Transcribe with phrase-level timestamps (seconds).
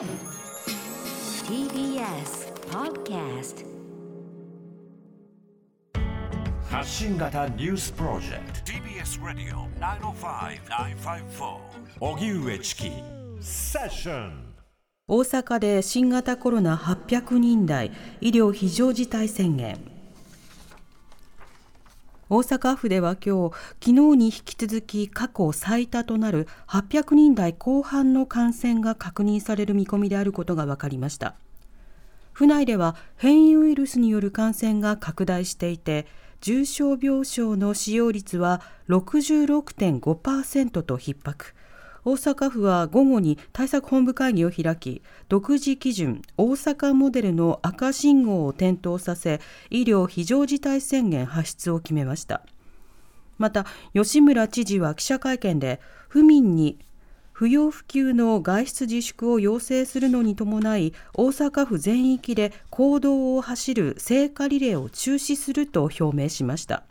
[0.00, 0.08] TBS
[2.70, 3.66] Podcast
[6.70, 8.72] 発信型ニュースプロジェクト。
[8.72, 11.58] TBS ラディオ905-954
[12.00, 12.90] おぎゅうえちき
[13.42, 14.54] セッション
[15.06, 17.92] 大阪で新型コロナ800人台
[18.22, 19.99] 医療非常事態宣言
[22.32, 31.34] 大阪府では今日昨日に引き続き過去最多となる800人台後半の感染が確認される見込みであることが分かりました。
[32.32, 36.06] 府内では変異ウイルスによる感染が拡大していて
[36.40, 41.54] 重症病床の使用率は66.5%と逼迫。
[42.04, 52.42] 大阪府は午後に対策本部会議を開き独自基準大阪モデルの赤信号を点灯させ医療非常事態宣言発出を決めました。
[53.38, 53.64] また
[53.94, 56.78] 吉村知事は記者会見で府民に
[57.32, 66.84] 不要不急の外出自粛を要請するのに伴い大阪府全域で公道を走る聖火リレーを中止すると表明しました。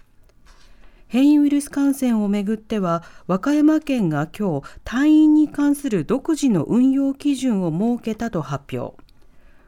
[1.10, 8.96] 変異ウイルス感染をめぐっては和歌山県が今日退院に関する独自の運用基準を設けたと発表。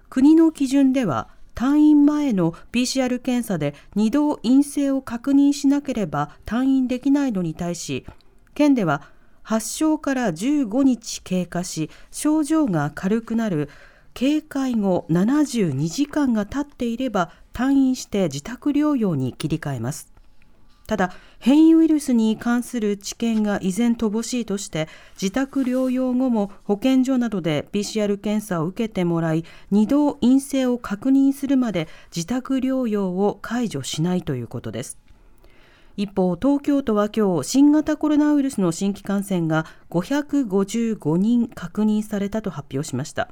[0.07, 8.05] 国の基準では退院前の PCR 検査で2度陰性を確認しなければ退院できないのに対し
[8.53, 9.01] 県では
[9.41, 13.67] 発症から15日経過し症状が軽くなる
[14.13, 20.11] 警戒後72時間が経っていれば退院して自宅療養に切り替えます。
[20.91, 34.97] ただ変異ウイルスに関する知見が依然乏しいとして自宅療養後も保健所などで PCR 検査を受けてもらい2度陰性を確認するまで自宅療養を解除しないということです
[35.95, 43.29] 一方、東京都は今日新型コロナウイルスの新規感染が555人確認されたと発表しました。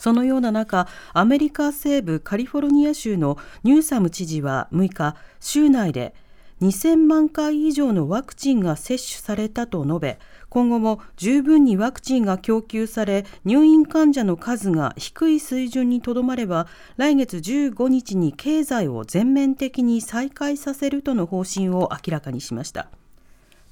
[0.00, 6.14] そのような中、アメリカ西部カリフォルニア州のニューサム知事は6日、州内で
[6.62, 10.18] 2000万回以上のワクチンが接種されたと述べ、
[10.48, 16.66] 今後も十分にワクチンが供給され、入院患者の数が低い水準にとどまれば、
[16.96, 22.88] 来月15日に経済を全面的に再開させるとの方針を明らかにしました。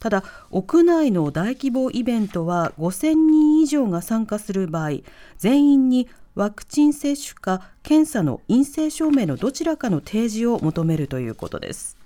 [0.00, 4.90] ただ、屋内の大規模イベントは5000人以上が参加する場合、
[5.38, 11.98] 全員にワクチン接種か検査の陰性証明のどちらかの提示を求めるということです。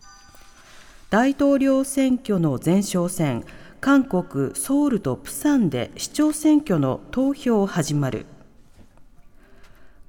[1.10, 3.44] 大統領選挙の前哨戦、
[3.82, 8.24] 韓国ソウルとプサンで市長選挙の投票始まる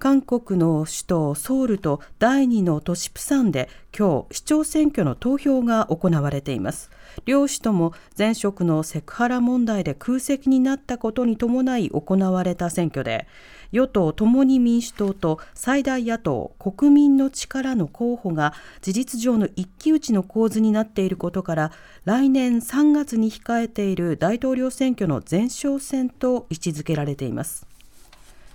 [0.04, 6.92] 韓国の首都ソウルと第2の都市プサンで今日市長選挙の投票が行われています。
[7.24, 13.28] 両氏とも前職のセクハラ問題で空席になったことに伴い行われた選挙で
[13.72, 21.72] 与党共に民主党と最大野党国民の力の候補が事実上の一騎打ちの構図になっていることから
[22.04, 27.73] 来年3月に控えている大統領選挙の前哨戦と位置づけられています。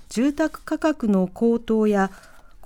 [0.09, 2.11] 住宅価格の高騰や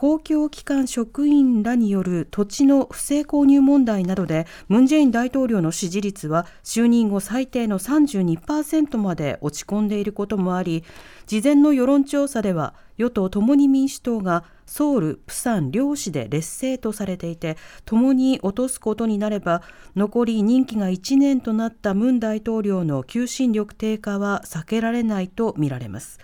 [0.03, 10.83] 公共機関職員らによる土地の不正購入問題などでムン・ジェイン大統領の支持率は就任後最低の32%まで落ち込んでいることもあり
[11.29, 19.63] 事前の世論調査では与党共に民主党がソウル、プサン両市で劣勢とされていて共に落とすことになれば
[19.95, 26.19] 残り任期が1年となったムン大統領の求心力低下は避けられないとみられます。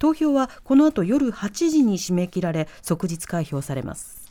[0.00, 4.30] 投票はこの後夜8時に締め切られ即日開票されます。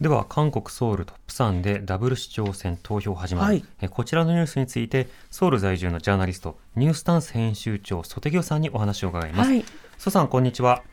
[0.00, 9.64] では韓国ソウルとプサンでダブル市長選投票始まる、はい、えこちらのニュースについてソウル在住のジャーナリストニュースタンス編集長ソテギョさんにお話を伺います、はい、
[9.98, 10.84] ソさんこんにちは。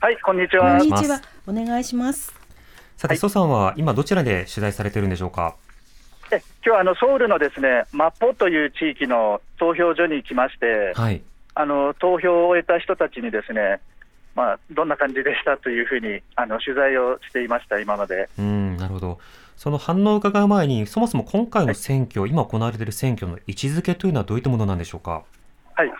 [0.00, 0.76] はいこんにちは。
[0.76, 1.22] こんにちは。
[1.46, 2.34] お願いします。
[2.96, 5.54] さて、はい、ソさんは今どちらで取材されているんでしょうか？
[6.32, 11.22] え今日はあのソウルのですねマッポという地域の投票所に来まして、はい、
[11.54, 13.80] あの投票を終えた人たちにですね、
[14.34, 18.28] まあ、どんな感じでしたというふうにあの取材をしていました、今まで。
[18.38, 19.18] うんなるほど。
[19.56, 25.22] その反応を伺う前に、そもそも今回の選挙、はい、今行われている選挙の位置づけというのはどういったものなんでしょうか？
[25.76, 25.92] はい、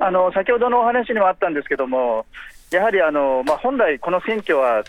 [0.00, 2.24] あの先ほどのお話にもあったんですけども、
[2.70, 4.82] やはりあの、まあ、本来、この選挙は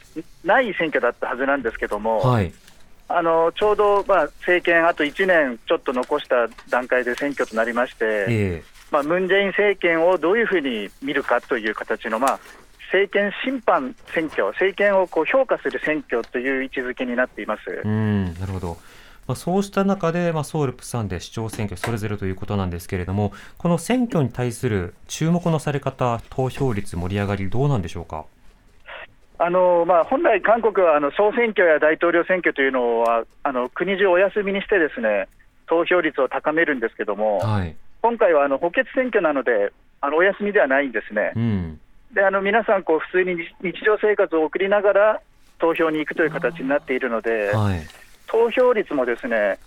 [0.45, 2.53] ない選挙だったはずなんですけども、はい、
[3.09, 12.39] あのちょうど、まあ、政権あと1年ちょっと残した段階で選挙となりまして、えーまあ、ムン・ジェイン政権をどういうふうに見るかという形の、まあ、
[12.91, 17.81] 政権審判選挙、政権をこう評価する選挙という位置づけになっています。
[17.83, 18.77] うんなるほど、
[19.27, 28.25] まあ、そうした中で、まあ、ソウル、プサンで市長選挙それぞれということなんですけれども、この選挙に対する注目のされ方、投票率、盛り上がり、どうなんでしょうか？
[29.39, 35.27] あのまあ、本来、韓国はあの総選挙や大統領選挙というのはあの国中お休みにしてですね
[35.67, 39.71] 投票率を高めるんですけども、はい、今回はあの補欠選挙なので
[40.01, 41.31] あのお休みではないんですね。
[41.35, 41.79] うん、
[42.13, 45.21] であの皆さんこう普通に日常生活を送りながら
[45.57, 47.81] 投票に行くという形になっているので、はい、
[48.27, 49.57] 投票率もですね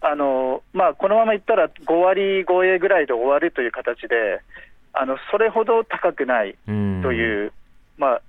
[0.00, 4.42] あの、まあ、このままいったら5割超えぐらいで終わるという形で、
[4.92, 7.52] あのそれほど高くないという、う
[7.96, 8.22] まあ、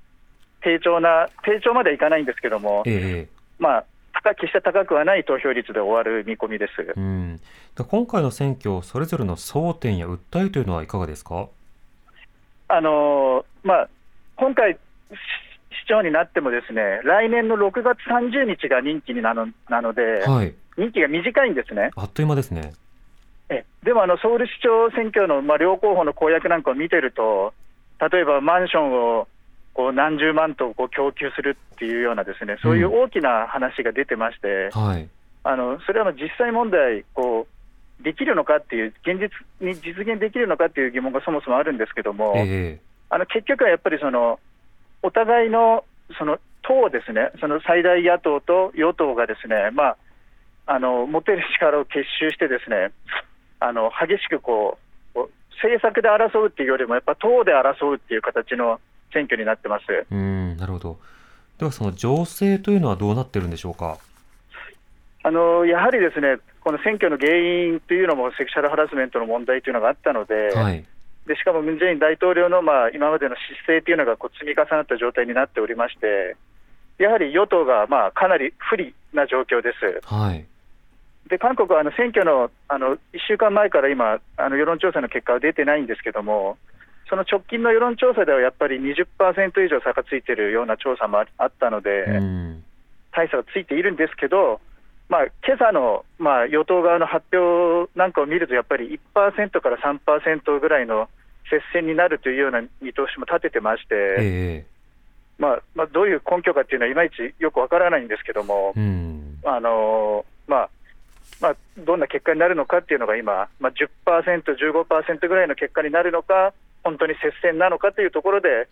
[0.62, 3.28] 低調な、低調まではいかないんですけども、え。
[3.60, 3.86] まあ、
[4.34, 7.40] 決して高くはない投票率で終わる見込みです、うん、
[7.78, 11.48] 今回の選挙、それぞれの争点や訴えというのはいかがですか？
[12.68, 13.90] あのまあ、
[14.38, 14.78] 今回、市
[15.88, 21.92] 長になっても、ですね来年の6月30日が任期になのなので、はい、任期が短いんですね。
[21.96, 22.74] あっという間ですね。
[23.50, 27.54] えでもあの、ソウル市長選挙の、まあ、両候補の公約なんかを見てると、
[28.12, 29.28] 例えばマンションを
[29.76, 35.10] こう何十万とこう供給するっていうような、ですねそういう大きな話が出てまして、うんはい、
[35.44, 37.46] あのそれは実際問題こ
[38.00, 39.30] う、できるのかっていう、現実
[39.66, 44.40] に実現できるのかっていう疑問がそもそもあるんですけども、えー、あの結局はやっぱりその、
[45.04, 45.84] お互いの
[46.18, 49.98] その党ですね、その最大野党と与党がですね、まあ、
[50.68, 52.92] あの持てる力を結集して、ですね
[53.60, 54.78] あの激しくこ
[55.16, 55.20] う
[55.62, 58.80] 政策で争うっていうよりも、やっぱ党で争うっていう形の
[59.16, 61.00] 選挙になってますうんなるほど、
[61.58, 63.98] ではその情勢というのはどうなってるんでしょうか？
[65.24, 70.86] あのやはりですね、この選挙の原因というのも、セクシャルハラスメントの問題というのがあったので、はい、
[71.26, 73.36] でしかもムン・ジェイン大統領の、まあ、今までの
[73.66, 76.36] 姿勢というのがこう積み重なった状態になっておりまして、
[77.00, 80.06] やはり与党が、まあ、かなり不利な状況です。
[80.06, 80.46] はい
[81.30, 86.58] で韓国はあの選挙のあの1週間前から今、あの世論調査の結果は出てないんですけども、
[87.16, 92.04] その直近の世論調査ではやっぱり20%以上差がついているような調査もあったので、
[93.14, 94.60] 大差がついているんですけど、
[95.08, 101.08] まあ今朝のまあ与党側の発表なんかを見ると、やっぱり1%から3%ぐらいの
[101.50, 108.74] 接戦になるというような見通しも立ててまして、えー、まあまあ、どういう根拠かっていうのは、いまいちよくわからないんですけども、
[109.46, 110.70] あのまあ、
[111.40, 116.54] まあ、どんな結果になるのかっていうのが今、まあ10%、15%ぐらいの結果になるのか、
[116.86, 118.70] 本当に接戦なのかというところで、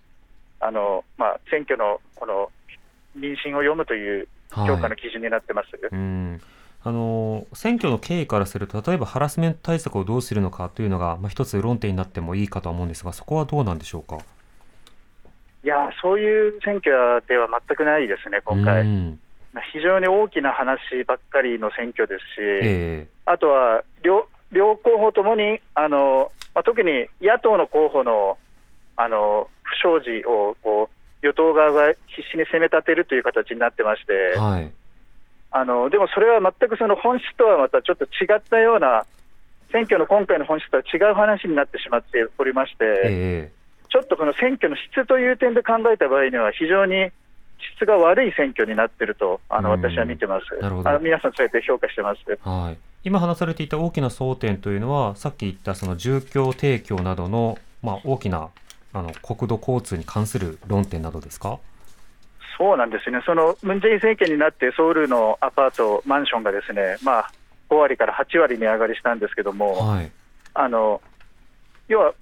[0.61, 2.49] あのまあ、選挙のこの
[3.15, 5.93] 民心を読むという評価の基準になってます。
[5.93, 6.41] はい
[6.85, 14.17] あの選挙の経緯からすると、例えばハラスメント対策をどうするのかというのが、まあ、一つ論点になってもいいかと思うんですが、そこはどうなんでしょうか？
[15.63, 18.83] いや、そういう選挙では全くないですね、今回。
[19.71, 28.37] 非常に大きな話ばっかりの選挙ですし、えー、あとは両両候補ともにあの、まあ、特に野党の候補の
[28.95, 34.71] あの不祥事をこう与党側が必死に攻め立てるという形になってまして、はい、
[35.51, 39.05] あのでもそれは全くその本質とはまたちょっと違ったような、
[39.71, 47.09] 選挙の今回の本質とは違う話になってしまっておりまして、えー、ちょっとこの選挙の質という点で考えた場合には、非常に
[47.75, 50.45] 質が悪い選挙になっているとあの私は見てます。
[50.63, 52.19] あの皆さんそうやって評価してます。
[52.47, 52.92] はい。
[53.03, 58.49] 今話されていた大きな争点というのは、さっき言ったその住居提供などのまあ大きな
[58.93, 61.59] あの国土交通に関する論点などですか？
[62.57, 63.21] そうなんですね。
[63.25, 67.31] そのムンジェイン政権になってソウルのアパートマンションがですね、まあ
[67.69, 70.11] 5割から8割値上がりしたんですけども、はい、
[70.53, 71.01] あの
[71.87, 72.13] 要は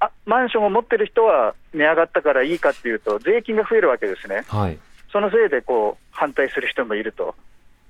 [0.00, 4.78] あマンションを持ってる人は値上がったからいいかっていうと、税金が増えるわけですね、はい、
[5.12, 7.36] そのせいでこう反対する人もいると、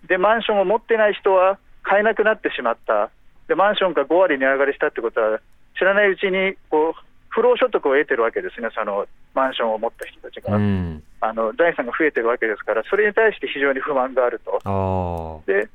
[0.08, 3.10] でマンションを持ってない人は買えなくなってしまった、
[3.48, 5.40] でマンションが5割値上がりしたってことは、
[5.76, 15.42] 知らないうちにこう不労所得を得てるわけですね、そのマンションを持った人たちが、うん、あの財産が増えてるわけですから、それに対して非常に不満があると。
[15.46, 15.66] でやっ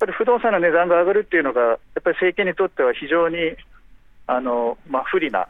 [0.00, 3.54] ぱり不動産の値段が上がるっていうのが、やっぱり政権にとっては非常に
[4.26, 5.46] あの、まあ、不利な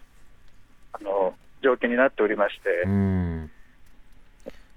[0.93, 2.85] あの状況になっておりまして。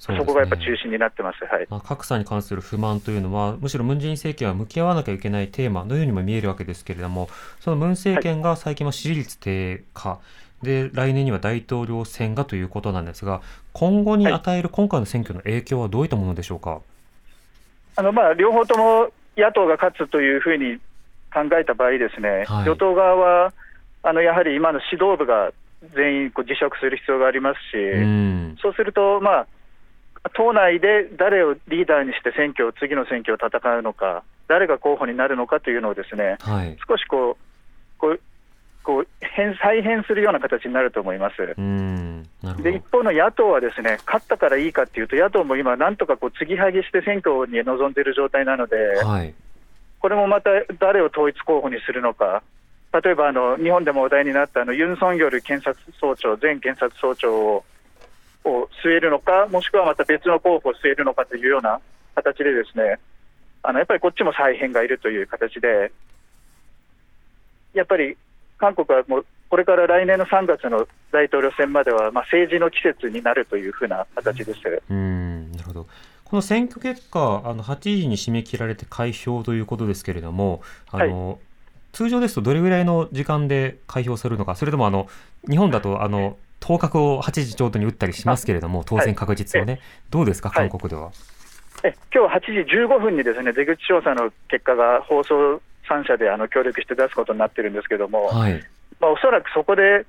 [0.08, 1.68] そ、ね、こがやっぱ中心になってます、はい。
[1.70, 10.20] まあ、格差に関する不満というのは、むしろムン・ジェイン政権は向き合わなきゃいけないテーマのようにも見えるわけですけれども、そのムン政権が最近は支持率低下、は
[10.64, 13.42] い、で来年には大統領選がということなんですが、
[13.74, 16.80] 今後に与える今回の選挙の影響はどういったものでしょうか？
[17.96, 20.78] あのまあ、両方とも野党が勝つというふうに
[21.34, 23.54] 考えた場合ですね、はい、与党側は
[24.04, 25.52] あのやはり今の指導部が
[25.96, 29.48] 全員こう辞職する必要がありますし、うそうすると、まあ、
[30.34, 38.20] 党内で誰をリーダーにして選挙を次の選挙を戦うのか、誰が候補になるのかというのをですね、はい、少しこうこう
[38.84, 41.36] こう変再編するような形になると思います。
[42.64, 49.34] で一方の野党はですね勝ったからいいかっていうと、野党も今、なんとかこう継ぎはぎして選挙に臨んでいる状態なので、はい、
[50.00, 52.42] これもまた誰を統一候補にするのか、
[53.04, 57.66] 例えばあの日本でも話題になったあのユン・ソンギョル検察総長、前検察総長を
[58.48, 61.80] を据えるのか、もしくはまた別の候補を据えるのかというような
[62.16, 63.00] 形で、ですね
[63.63, 65.92] あのやっぱりこっちも再編がいるという形で、
[67.74, 68.18] やっぱり
[68.58, 74.60] 韓国はもうこれから来年の3月の大統領選までは、まあ、政治の季節になるというふうな形です。
[74.89, 75.88] うんなるほど
[76.25, 80.62] この選挙結果、あの8時に締め切られて開票ということですけれども、
[80.92, 81.38] あの、はい、
[81.94, 85.08] 通常ですとどれぐらいの時間で開票するのか、それともあの
[85.50, 86.36] 日本だとあの
[86.68, 91.12] 当確を8時ちょうどに打ったりしますけれども、当選確実をね、はい、どうですか、韓国では。
[91.84, 98.62] え今日8時15分にですね出口調査の結果が放送3社であの協力して出すことになってるんですけども、はい、
[99.00, 100.06] まあ、おそらくそこで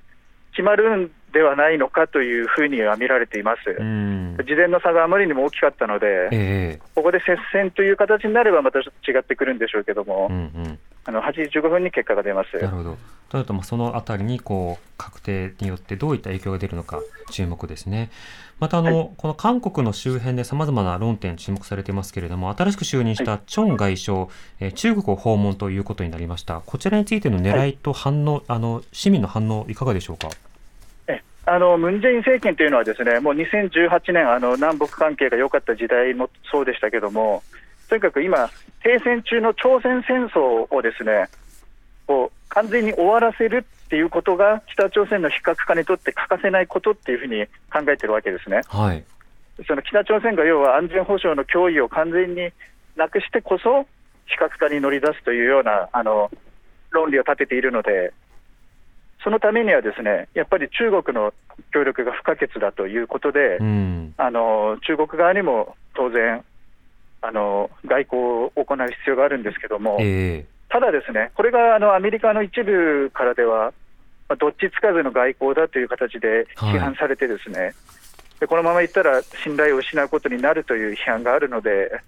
[0.50, 3.62] 決まるんではないのかというふうには見られています。
[4.42, 12.56] 事前の差があまりにも大きかったので、えー、ここで接戦という形になればまたちょっと違ってくるんでしょうけども、うんうん、あの8時15分に結果が出ます。
[12.56, 12.98] なるほど。
[13.28, 18.10] となるとそのあたりにこう確定によってどういった影響が出るのか注目ですね。
[18.58, 24.28] またあの、はい、この韓国の周辺でさまざまな論点注目されていますけれども、新しく就任したチョン外相、はい、
[24.60, 26.60] え中国を訪問ということになりました。
[26.64, 30.28] こちらについての狙いと反応、はい、あの市民の反応いかがでしょうか？
[31.50, 37.42] あのムン・ジェイン政権というのは、ですねもう2018年、あの南北関係が良かった時代もそうでしたけども、
[37.88, 38.50] とにかく今、
[38.82, 41.28] 停戦中の朝鮮戦争をですね
[42.06, 48.62] こう完全に終わらせるっていうことが、北朝鮮の非核化にとって欠かせないことっていうふうに考えてるわけですね。
[48.68, 49.04] はい、
[49.66, 52.50] その北朝鮮が要は安全保障の脅威を完全に
[52.96, 53.86] なくしてこそ、
[54.26, 56.30] 非核化に乗り出すというようなあの
[56.90, 58.12] 論理を立てているので、
[59.22, 61.32] そのためにはですねやっぱり中国の
[61.72, 66.44] 協力が不可欠だということで、うん、あの中国側にも当然
[67.20, 73.72] あの、外交を行う必要があるんですけども、えー、ただですね、これがあのアメリカの一部からでは、
[74.28, 77.74] まあ、どっちつかずの外交だという形で批判されて、ですね、はい、
[78.40, 82.02] でこのままいったら信頼を失うことになるという批判があるので、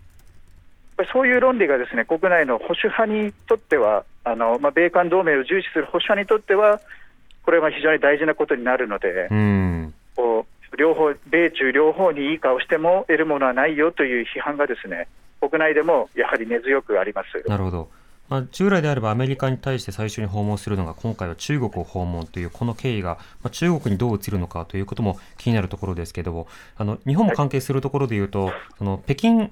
[1.13, 6.81] そういう論理がですね国内の保守派にとっては、あのまあ、米韓同盟を重視する保守派にとっては、
[7.45, 9.95] これは非常に大事なことになるので、うん。
[10.15, 15.09] こう両方、米中両方にいい顔しても得るものはないよという批判がですね
[15.41, 17.49] 国内でもやはり根強くあります。
[17.49, 17.89] なるほど、
[18.31, 26.47] まあ、従来であればアメリカに対して最初に訪問するのが今回は中国を訪問というこの経緯が、まあ、中国にどう映るのかということも気になるところですけども
[26.77, 29.51] あの日本も関係するところでいうと、はい、その北京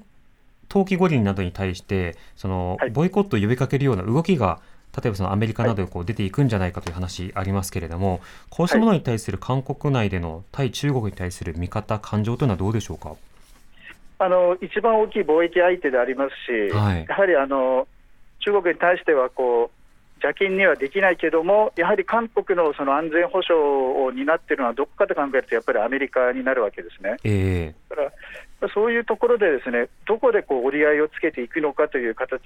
[0.69, 4.61] 冬季五輪などに対してそのボイコットを呼びかけるような動きが
[4.97, 13.15] 例えばそのアメリカなどでこう出ていくんじゃないかという話ありますけれども、こうしたものに対する韓国内での対中国に対する見方、感情というのはどうでしょうか？
[14.19, 16.31] あの一番大きい貿易相手であります
[16.71, 17.87] し、はい、やはりあの
[18.41, 19.79] 中国に対してはこう
[20.23, 27.17] 邪険にはできないけども、やはり韓国のその安全保障を担っているのは、どこかで考えると、やっぱりアメリカになるわけですね。
[27.23, 28.03] えー、だか
[28.63, 32.39] らそういうところで、ですねどこでこう折り合いをつけていくのかという形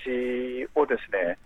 [0.75, 1.39] をですね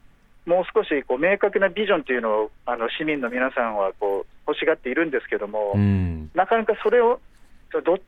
[0.44, 7.20] もう少しこう明確なビジョンというのをあの市民の皆さんはこう欲しがっているんですけども、うん、なかなかそれを
[7.84, 7.98] ど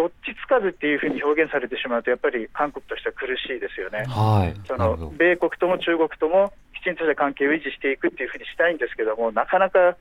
[0.00, 4.08] どっちつかずっていうふうに表現されてしまうと、やっぱり韓国としては苦しいですよね。
[4.08, 9.94] はい、その米国とも中国ともきちんとした関係を維持していくっていうふうにしたいんですけども、なかなか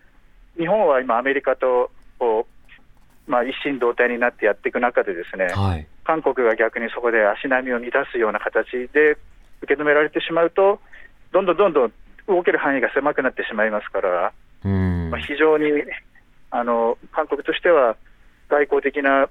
[0.58, 9.18] 日本は今、アメリカとこう、まあ、一心同体になってやっていく中で、ですね、はい、韓国が逆にそこで足並みを乱すような形で
[9.62, 10.80] 受け止められてしまうと、
[11.34, 11.94] どんどんどんどん
[12.26, 14.32] 動ける範囲が狭くなってしまいますから、
[14.64, 15.84] まあ、非常に
[16.52, 17.98] あの韓国としては
[18.48, 19.28] 外交的な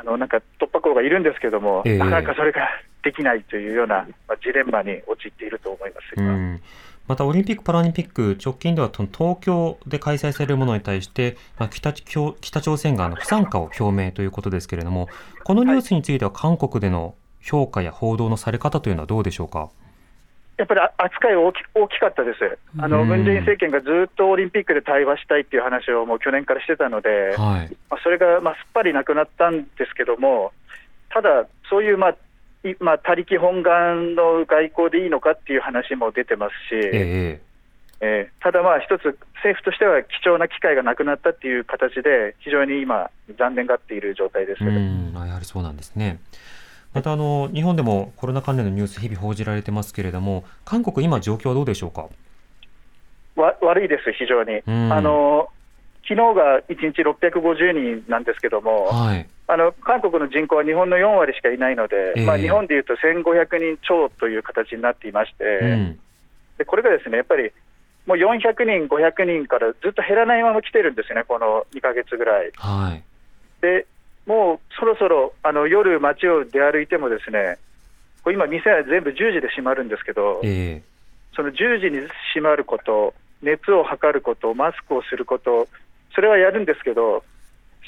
[0.00, 2.68] あのなんか突破口がいるんですけども、えー、なかなかそれが
[3.02, 6.60] できないというような、まあ、ジレンマに陥っていると思います。
[7.06, 15.08] またオリンピック・パラリンピック直近では東京で開催されるものに対して、まあ、北北朝鮮が不参加を表明ということですけれども
[15.42, 19.70] このニュースについては韓国での評価や報道のされ方というのはどうでしょうか？
[20.58, 30.52] やっぱり扱い大き大きかったです、あのムン・ジェイン政権がずっとオリンピックで対話したいっていう話をもう去年からしてたので、はい、まあ、それがまあすっぱりなくなったんですけども、
[31.10, 32.16] ただ、そういう、まあ
[32.80, 37.40] まあ、他力本願の外交でいいのかっていう話も出てますし、え
[38.00, 44.64] えー、ただ、まあ一つ政府としては貴重な機会がなくなったっていう形で非常に今残念がっている状態です。
[44.64, 45.12] うん。
[45.14, 46.18] やはりそうなんですね。
[46.94, 52.08] またあの日本でもコロナ関連のニュース日々報じられてますけれども、韓国今状況はどうでしょうか？
[53.36, 54.62] わ悪いです、非常に。
[54.66, 55.48] あの
[56.08, 66.00] 昨日が1日650人なんですけども、はい、あの韓国の人口は日本の4割しかいないので、えー、まあ、日本でいうと1500人超という形になっていまして、うん、
[66.56, 67.52] でこれがですねやっぱり
[68.06, 72.50] もう400人、500人からずっと減らないまま来てるんですよね、この2か月ぐらい。
[72.56, 73.02] はい、
[73.60, 73.86] で
[74.28, 77.56] もうそろそろあの夜、街を出歩いても、ですね
[78.30, 85.66] 今、店は全部10時で閉まるんですけど、えー、その10時に閉まること、熱を測ること、マスクをすること、
[86.14, 87.24] それはやるんですけど、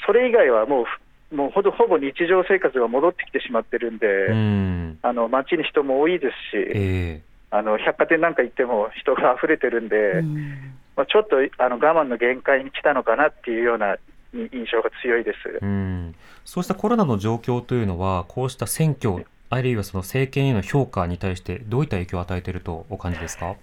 [0.03, 0.85] それ以外はも
[1.31, 4.97] う、もうほぼほぼ日常生活が戻ってきてしまってるんで、ん。
[5.03, 10.73] あの街に人も多いですし、えー、あの百貨店なんか行っても人が溢れてるんで、ん。
[10.95, 13.97] まあ、ちょっとあの我慢の限界に来たのかなっていうような
[14.33, 15.37] 印象が強いです。
[15.61, 16.15] うん。
[16.45, 23.55] そうしたコロナの状況というのは、こうした選挙、あるいはその政権への評価に対して、どういった影響を与えているとお感じですか？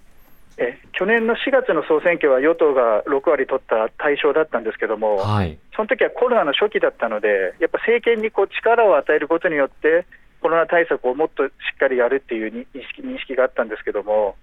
[0.57, 10.05] え去年の4月の総選挙は与党が6割取った対象だったんですけども、はい、その時はコロナの初期だったので、やっぱ政権にこう力を与えることによって、
[10.41, 14.35] コロナ対策をもっとしっかりやるっていう認識認識があったんですけども、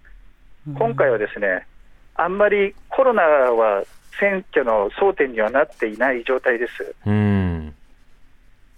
[0.78, 1.66] 今回はですね、
[2.14, 3.85] あんまりコロナは
[4.18, 6.94] 選挙の争点にはなっていない状態です。
[7.06, 7.75] うん。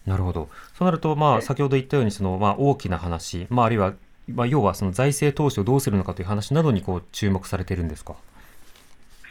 [0.07, 0.49] なるほど。
[0.75, 3.95] そうなると、まあ、先ほど言ったように、その、まあ、大きな話、まあ、あるいは
[4.35, 8.15] まあ、要はその財政投資をどうするのかという話などにこう注目されているんですか？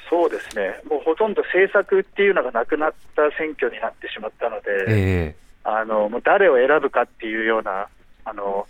[0.10, 7.90] そうですね、もうほとんど政策っていうのがなくなった選挙になってしまったので、えー、あのもう誰を選ぶかっていうような
[8.26, 8.68] あの、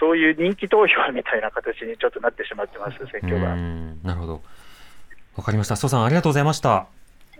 [0.00, 3.54] そういう人気投票みたいな形にちょっとなってしまってます、選挙が。
[3.54, 4.42] なるほど
[5.40, 5.76] わかりました。
[5.76, 6.86] 蘇さん、ありがとうございました。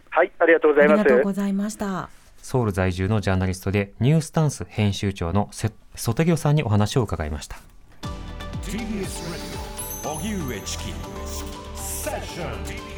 [0.09, 1.01] はい、ありがとうございます。
[1.01, 2.09] ありがとうございました。
[2.43, 5.51] ソウル在住のジャーナリストで、ニュースタンス編集長の
[5.95, 7.57] ソテギョさんにお話を伺いました。
[8.63, 8.81] TBS
[10.03, 10.85] Radio 荻上チキ
[11.75, 12.90] セッション